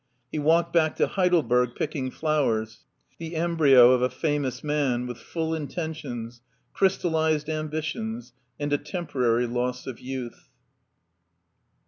He 0.31 0.39
walked 0.39 0.73
back 0.73 0.95
to 0.95 1.05
Heidelberg 1.05 1.75
picking 1.75 2.09
flowers, 2.09 2.85
the 3.19 3.35
embryo 3.35 3.91
of 3.91 4.01
a 4.01 4.09
famous 4.09 4.63
man, 4.63 5.05
with 5.05 5.19
full 5.19 5.53
intuitions, 5.53 6.41
crystallized 6.73 7.47
ambitions, 7.47 8.33
and 8.59 8.73
a 8.73 8.79
temporary 8.79 9.45
loss 9.45 9.85
of 9.85 9.99
youth. 9.99 10.49